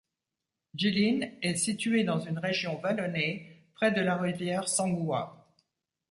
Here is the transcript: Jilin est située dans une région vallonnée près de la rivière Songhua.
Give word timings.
Jilin 0.73 1.29
est 1.43 1.57
située 1.57 2.03
dans 2.03 2.19
une 2.19 2.39
région 2.39 2.79
vallonnée 2.79 3.67
près 3.75 3.91
de 3.91 4.01
la 4.01 4.17
rivière 4.17 4.67
Songhua. 4.67 5.47